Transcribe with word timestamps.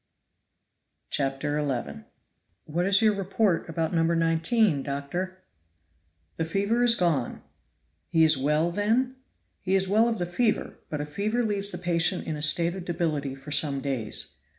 CHAPTER 1.11 1.59
XI. 1.61 2.05
"WHAT 2.65 2.87
is 2.87 3.03
your 3.03 3.13
report 3.13 3.69
about 3.69 3.93
No. 3.93 4.01
19, 4.01 4.81
doctor?" 4.81 5.43
"The 6.37 6.43
fever 6.45 6.81
is 6.83 6.95
gone." 6.95 7.43
"He 8.09 8.23
is 8.23 8.35
well, 8.35 8.71
then?" 8.71 9.17
"He 9.59 9.75
is 9.75 9.87
well 9.87 10.07
of 10.07 10.17
the 10.17 10.25
fever, 10.25 10.79
but 10.89 11.01
a 11.01 11.05
fever 11.05 11.43
leaves 11.43 11.69
the 11.69 11.77
patient 11.77 12.25
in 12.25 12.35
a 12.35 12.41
state 12.41 12.73
of 12.73 12.83
debility 12.85 13.35
for 13.35 13.51
some 13.51 13.79
days. 13.79 14.29